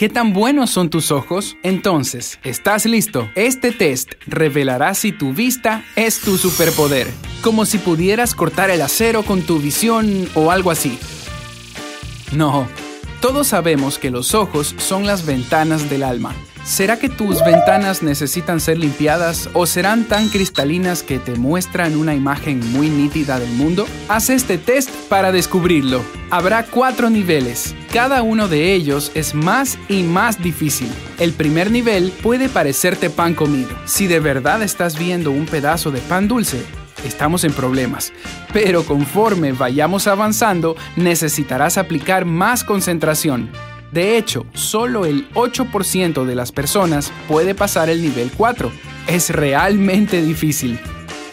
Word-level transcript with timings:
¿Qué 0.00 0.08
tan 0.08 0.32
buenos 0.32 0.70
son 0.70 0.88
tus 0.88 1.12
ojos? 1.12 1.58
Entonces, 1.62 2.38
¿estás 2.42 2.86
listo? 2.86 3.28
Este 3.34 3.70
test 3.70 4.12
revelará 4.26 4.94
si 4.94 5.12
tu 5.12 5.34
vista 5.34 5.84
es 5.94 6.20
tu 6.20 6.38
superpoder, 6.38 7.06
como 7.42 7.66
si 7.66 7.76
pudieras 7.76 8.34
cortar 8.34 8.70
el 8.70 8.80
acero 8.80 9.24
con 9.24 9.42
tu 9.42 9.58
visión 9.58 10.26
o 10.34 10.52
algo 10.52 10.70
así. 10.70 10.98
No, 12.32 12.66
todos 13.20 13.48
sabemos 13.48 13.98
que 13.98 14.10
los 14.10 14.34
ojos 14.34 14.74
son 14.78 15.04
las 15.04 15.26
ventanas 15.26 15.90
del 15.90 16.02
alma. 16.02 16.34
¿Será 16.64 16.98
que 16.98 17.08
tus 17.08 17.42
ventanas 17.42 18.02
necesitan 18.02 18.60
ser 18.60 18.78
limpiadas 18.78 19.48
o 19.54 19.66
serán 19.66 20.04
tan 20.04 20.28
cristalinas 20.28 21.02
que 21.02 21.18
te 21.18 21.34
muestran 21.34 21.96
una 21.96 22.14
imagen 22.14 22.60
muy 22.72 22.90
nítida 22.90 23.40
del 23.40 23.50
mundo? 23.52 23.86
Haz 24.08 24.28
este 24.28 24.58
test 24.58 24.90
para 25.08 25.32
descubrirlo. 25.32 26.02
Habrá 26.30 26.66
cuatro 26.66 27.08
niveles. 27.08 27.74
Cada 27.92 28.22
uno 28.22 28.46
de 28.46 28.74
ellos 28.74 29.10
es 29.14 29.34
más 29.34 29.78
y 29.88 30.02
más 30.02 30.40
difícil. 30.42 30.88
El 31.18 31.32
primer 31.32 31.70
nivel 31.70 32.12
puede 32.22 32.48
parecerte 32.48 33.08
pan 33.08 33.34
comido. 33.34 33.70
Si 33.86 34.06
de 34.06 34.20
verdad 34.20 34.62
estás 34.62 34.98
viendo 34.98 35.30
un 35.30 35.46
pedazo 35.46 35.90
de 35.90 36.00
pan 36.00 36.28
dulce, 36.28 36.62
estamos 37.04 37.42
en 37.44 37.52
problemas. 37.52 38.12
Pero 38.52 38.84
conforme 38.84 39.52
vayamos 39.52 40.06
avanzando, 40.06 40.76
necesitarás 40.94 41.78
aplicar 41.78 42.26
más 42.26 42.64
concentración. 42.64 43.50
De 43.92 44.16
hecho, 44.16 44.46
solo 44.54 45.04
el 45.04 45.28
8% 45.32 46.24
de 46.24 46.34
las 46.34 46.52
personas 46.52 47.12
puede 47.28 47.54
pasar 47.54 47.90
el 47.90 48.02
nivel 48.02 48.30
4. 48.36 48.70
Es 49.08 49.30
realmente 49.30 50.22
difícil. 50.22 50.78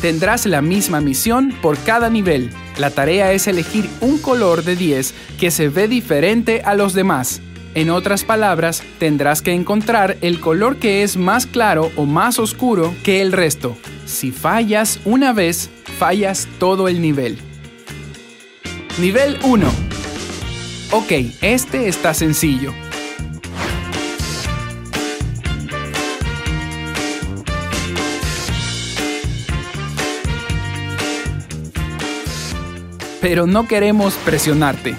Tendrás 0.00 0.46
la 0.46 0.60
misma 0.60 1.00
misión 1.00 1.52
por 1.62 1.78
cada 1.78 2.10
nivel. 2.10 2.50
La 2.78 2.90
tarea 2.90 3.32
es 3.32 3.48
elegir 3.48 3.88
un 4.00 4.18
color 4.18 4.62
de 4.62 4.76
10 4.76 5.14
que 5.40 5.50
se 5.50 5.68
ve 5.68 5.88
diferente 5.88 6.62
a 6.64 6.74
los 6.74 6.94
demás. 6.94 7.40
En 7.74 7.90
otras 7.90 8.22
palabras, 8.22 8.84
tendrás 8.98 9.42
que 9.42 9.52
encontrar 9.52 10.16
el 10.20 10.38
color 10.38 10.76
que 10.76 11.02
es 11.02 11.16
más 11.16 11.46
claro 11.46 11.90
o 11.96 12.04
más 12.04 12.38
oscuro 12.38 12.94
que 13.02 13.20
el 13.20 13.32
resto. 13.32 13.76
Si 14.06 14.30
fallas 14.30 15.00
una 15.04 15.32
vez, 15.32 15.70
fallas 15.98 16.46
todo 16.60 16.86
el 16.86 17.00
nivel. 17.00 17.38
Nivel 19.00 19.38
1 19.42 19.83
Ok, 20.96 21.10
este 21.42 21.88
está 21.88 22.14
sencillo. 22.14 22.72
Pero 33.20 33.48
no 33.48 33.66
queremos 33.66 34.14
presionarte. 34.24 34.94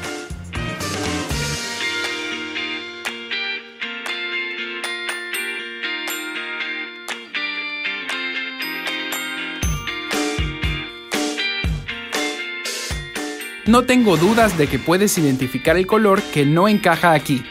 No 13.68 13.84
tengo 13.84 14.16
dudas 14.16 14.60
de 14.60 14.68
que 14.68 14.78
puedes 14.78 15.18
identificar 15.18 15.76
el 15.76 15.88
color 15.88 16.22
que 16.22 16.46
no 16.46 16.68
encaja 16.68 17.14
aquí. 17.14 17.44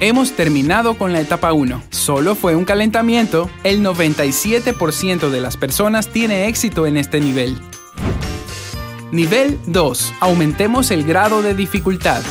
Hemos 0.00 0.30
terminado 0.36 0.94
con 0.94 1.12
la 1.12 1.20
etapa 1.20 1.52
1. 1.52 1.82
Solo 1.90 2.36
fue 2.36 2.54
un 2.54 2.64
calentamiento. 2.64 3.50
El 3.64 3.82
97% 3.84 5.28
de 5.28 5.40
las 5.40 5.56
personas 5.56 6.08
tiene 6.08 6.46
éxito 6.46 6.86
en 6.86 6.96
este 6.96 7.20
nivel. 7.20 7.58
Nivel 9.10 9.58
2. 9.66 10.14
Aumentemos 10.20 10.92
el 10.92 11.02
grado 11.02 11.42
de 11.42 11.54
dificultad. 11.54 12.22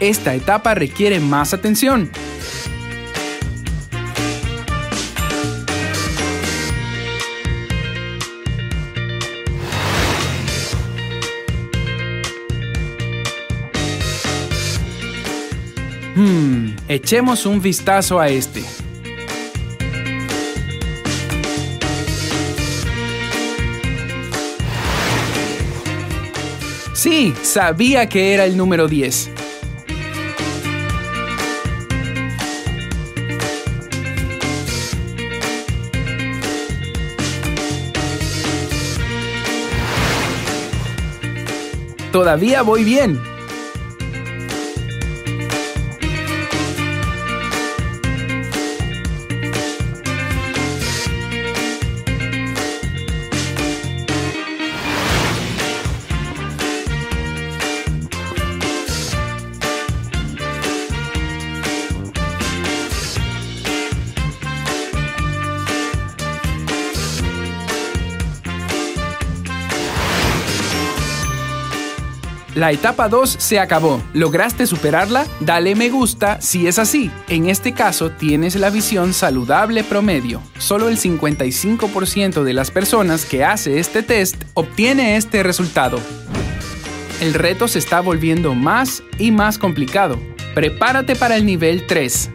Esta 0.00 0.34
etapa 0.34 0.74
requiere 0.74 1.20
más 1.20 1.52
atención. 1.52 2.10
Hmm, 16.16 16.76
echemos 16.86 17.44
un 17.44 17.60
vistazo 17.60 18.20
a 18.20 18.28
este. 18.28 18.62
Sí, 26.92 27.34
sabía 27.42 28.08
que 28.08 28.32
era 28.32 28.44
el 28.44 28.56
número 28.56 28.86
10. 28.86 29.30
Todavía 42.12 42.62
voy 42.62 42.84
bien. 42.84 43.33
La 72.54 72.70
etapa 72.70 73.08
2 73.08 73.36
se 73.38 73.58
acabó. 73.58 74.00
¿Lograste 74.12 74.66
superarla? 74.68 75.26
Dale 75.40 75.74
me 75.74 75.90
gusta 75.90 76.40
si 76.40 76.68
es 76.68 76.78
así. 76.78 77.10
En 77.28 77.48
este 77.48 77.72
caso 77.72 78.10
tienes 78.10 78.54
la 78.54 78.70
visión 78.70 79.12
saludable 79.12 79.82
promedio. 79.82 80.40
Solo 80.58 80.88
el 80.88 80.96
55% 80.96 82.44
de 82.44 82.52
las 82.52 82.70
personas 82.70 83.24
que 83.24 83.44
hace 83.44 83.80
este 83.80 84.04
test 84.04 84.44
obtiene 84.54 85.16
este 85.16 85.42
resultado. 85.42 85.98
El 87.20 87.34
reto 87.34 87.66
se 87.66 87.80
está 87.80 88.00
volviendo 88.00 88.54
más 88.54 89.02
y 89.18 89.32
más 89.32 89.58
complicado. 89.58 90.20
Prepárate 90.54 91.16
para 91.16 91.34
el 91.34 91.44
nivel 91.46 91.84
3. 91.88 92.30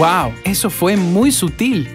¡Wow! 0.00 0.32
Eso 0.44 0.70
fue 0.70 0.96
muy 0.96 1.30
sutil. 1.30 1.86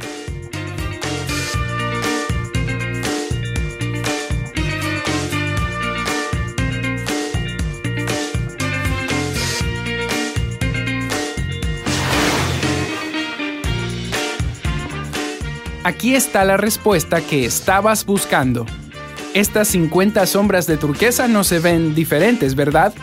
Aquí 15.84 16.14
está 16.14 16.46
la 16.46 16.58
respuesta 16.58 17.22
que 17.22 17.44
estabas 17.44 18.06
buscando. 18.06 18.68
Estas 19.34 19.70
50 19.70 20.28
sombras 20.28 20.68
de 20.68 20.78
turquesa 20.78 21.28
no 21.28 21.44
se 21.44 21.58
ven 21.58 21.96
diferentes, 21.96 22.54
¿verdad? 22.54 22.94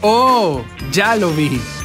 Oh, 0.00 0.64
ya 0.92 1.16
lo 1.16 1.30
vi. 1.30 1.77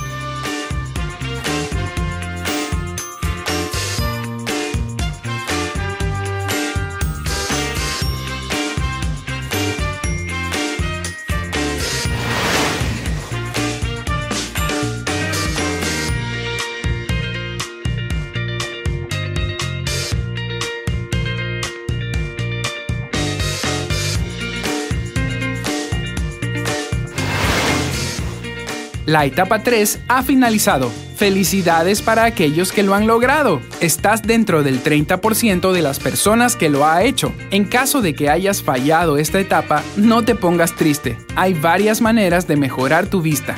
La 29.05 29.25
etapa 29.25 29.63
3 29.63 29.99
ha 30.07 30.23
finalizado. 30.23 30.89
Felicidades 31.17 32.01
para 32.01 32.23
aquellos 32.23 32.71
que 32.71 32.83
lo 32.83 32.95
han 32.95 33.05
logrado. 33.05 33.61
Estás 33.81 34.21
dentro 34.21 34.63
del 34.63 34.81
30% 34.81 35.73
de 35.73 35.81
las 35.81 35.99
personas 35.99 36.55
que 36.55 36.69
lo 36.69 36.85
ha 36.85 37.03
hecho. 37.03 37.33
En 37.51 37.65
caso 37.65 38.01
de 38.01 38.15
que 38.15 38.29
hayas 38.29 38.63
fallado 38.63 39.17
esta 39.17 39.41
etapa, 39.41 39.83
no 39.97 40.23
te 40.23 40.35
pongas 40.35 40.73
triste. 40.75 41.17
Hay 41.35 41.53
varias 41.53 41.99
maneras 41.99 42.47
de 42.47 42.55
mejorar 42.55 43.07
tu 43.07 43.21
vista. 43.21 43.57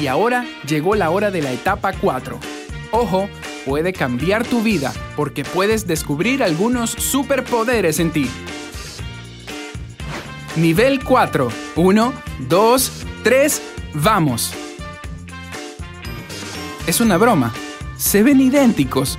Y 0.00 0.06
ahora 0.06 0.46
llegó 0.66 0.94
la 0.94 1.10
hora 1.10 1.30
de 1.30 1.42
la 1.42 1.52
etapa 1.52 1.92
4. 1.92 2.38
Ojo, 2.90 3.28
puede 3.66 3.92
cambiar 3.92 4.46
tu 4.46 4.62
vida 4.62 4.94
porque 5.14 5.44
puedes 5.44 5.86
descubrir 5.86 6.42
algunos 6.42 6.92
superpoderes 6.92 8.00
en 8.00 8.10
ti. 8.12 8.30
Nivel 10.56 11.04
4. 11.04 11.48
1, 11.76 12.12
2, 12.48 12.92
3, 13.22 13.62
vamos. 13.94 14.52
Es 16.86 17.00
una 17.00 17.16
broma. 17.16 17.52
Se 17.96 18.22
ven 18.22 18.40
idénticos. 18.40 19.18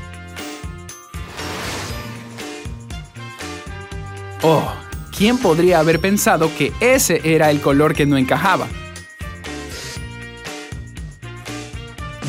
Oh, 4.42 4.74
¿quién 5.16 5.38
podría 5.38 5.80
haber 5.80 6.00
pensado 6.00 6.52
que 6.58 6.74
ese 6.80 7.22
era 7.24 7.52
el 7.52 7.62
color 7.62 7.94
que 7.94 8.06
no 8.06 8.18
encajaba? 8.18 8.68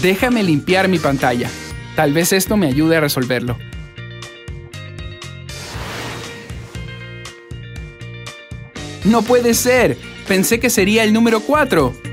Déjame 0.03 0.43
limpiar 0.43 0.89
mi 0.89 0.99
pantalla. 0.99 1.49
Tal 1.97 2.13
vez 2.13 2.33
esto 2.33 2.57
me 2.57 2.67
ayude 2.67 2.97
a 2.97 3.01
resolverlo. 3.01 3.57
No 9.05 9.23
puede 9.23 9.55
ser. 9.55 9.97
Pensé 10.29 10.61
que 10.61 10.71
sería 10.71 11.05
el 11.05 11.13
número 11.13 11.41
4. 11.41 12.12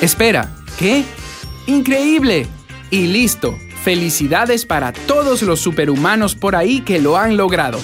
Espera, 0.00 0.54
¿qué? 0.78 1.04
¡Increíble! 1.66 2.46
Y 2.88 3.08
listo. 3.08 3.58
Felicidades 3.82 4.64
para 4.64 4.92
todos 4.92 5.42
los 5.42 5.58
superhumanos 5.58 6.36
por 6.36 6.54
ahí 6.54 6.82
que 6.82 7.00
lo 7.00 7.16
han 7.16 7.36
logrado. 7.36 7.80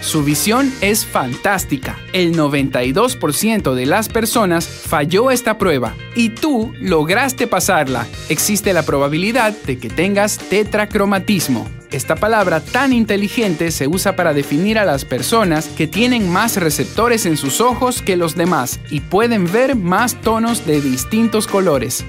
Su 0.00 0.24
visión 0.24 0.72
es 0.80 1.04
fantástica. 1.04 1.98
El 2.12 2.34
92% 2.34 3.74
de 3.74 3.86
las 3.86 4.08
personas 4.08 4.66
falló 4.66 5.30
esta 5.30 5.58
prueba 5.58 5.94
y 6.14 6.30
tú 6.30 6.72
lograste 6.80 7.46
pasarla. 7.46 8.06
Existe 8.28 8.72
la 8.72 8.82
probabilidad 8.82 9.54
de 9.66 9.78
que 9.78 9.90
tengas 9.90 10.38
tetracromatismo. 10.38 11.68
Esta 11.90 12.14
palabra 12.16 12.60
tan 12.60 12.92
inteligente 12.92 13.72
se 13.72 13.88
usa 13.88 14.14
para 14.14 14.32
definir 14.32 14.78
a 14.78 14.84
las 14.84 15.04
personas 15.04 15.66
que 15.66 15.88
tienen 15.88 16.30
más 16.30 16.56
receptores 16.56 17.26
en 17.26 17.36
sus 17.36 17.60
ojos 17.60 18.00
que 18.00 18.16
los 18.16 18.36
demás 18.36 18.80
y 18.90 19.00
pueden 19.00 19.50
ver 19.50 19.74
más 19.74 20.20
tonos 20.20 20.66
de 20.66 20.80
distintos 20.80 21.46
colores. 21.46 22.04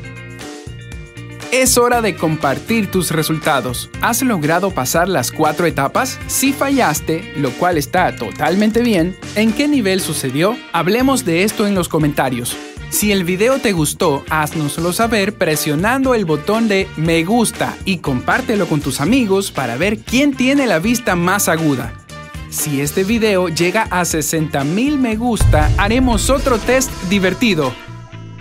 Es 1.52 1.78
hora 1.78 2.02
de 2.02 2.16
compartir 2.16 2.90
tus 2.90 3.12
resultados. 3.12 3.90
¿Has 4.00 4.22
logrado 4.22 4.72
pasar 4.72 5.10
las 5.10 5.34
cuatro 5.34 5.66
etapas? 5.66 6.18
Si 6.28 6.54
fallaste, 6.54 7.34
lo 7.36 7.52
cual 7.52 7.78
está 7.78 8.16
totalmente 8.16 8.82
bien, 8.82 9.18
¿en 9.36 9.52
qué 9.52 9.68
nivel 9.68 10.00
sucedió? 10.00 10.56
Hablemos 10.72 11.26
de 11.26 11.44
esto 11.44 11.68
en 11.68 11.76
los 11.76 11.90
comentarios. 11.90 12.56
Si 12.90 13.12
el 13.12 13.26
video 13.26 13.60
te 13.60 13.74
gustó, 13.74 14.24
haznoslo 14.30 14.94
saber 14.94 15.34
presionando 15.34 16.14
el 16.14 16.24
botón 16.24 16.70
de 16.70 16.88
me 16.96 17.26
gusta 17.26 17.76
y 17.84 17.98
compártelo 17.98 18.66
con 18.68 18.80
tus 18.80 19.02
amigos 19.02 19.52
para 19.52 19.76
ver 19.76 20.00
quién 20.00 20.34
tiene 20.34 20.68
la 20.68 20.80
vista 20.80 21.18
más 21.18 21.50
aguda. 21.50 21.94
Si 22.50 22.80
este 22.80 23.04
video 23.04 23.50
llega 23.50 23.84
a 23.92 24.04
60.000 24.04 24.98
me 24.98 25.18
gusta, 25.18 25.70
haremos 25.78 26.30
otro 26.30 26.60
test 26.60 26.90
divertido. 27.10 27.74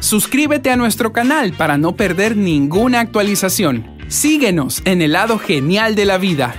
Suscríbete 0.01 0.71
a 0.71 0.77
nuestro 0.77 1.13
canal 1.13 1.53
para 1.53 1.77
no 1.77 1.95
perder 1.95 2.37
ninguna 2.37 3.01
actualización. 3.01 3.99
Síguenos 4.09 4.83
en 4.87 5.03
el 5.03 5.13
lado 5.13 5.39
genial 5.39 5.95
de 5.95 6.07
la 6.07 6.19
vida. 6.19 6.55